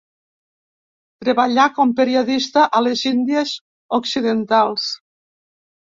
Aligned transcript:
Treballà 1.23 1.65
com 1.75 1.93
periodista 2.01 2.65
a 2.79 2.81
les 2.89 3.05
Índies 3.13 3.55
Occidentals. 4.03 4.89